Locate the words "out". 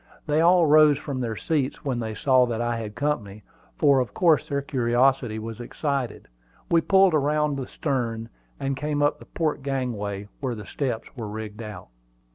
11.61-11.89